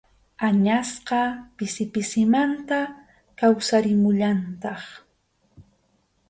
Añasqa 0.45 1.21
pisi 1.55 1.83
pisimanta 1.93 2.79
kawsarimullantaq. 3.39 4.81